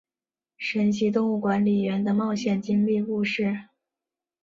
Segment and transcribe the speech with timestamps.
[0.57, 3.65] 神奇动物管理员的冒险经历故事。